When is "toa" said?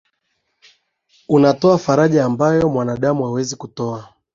3.73-4.13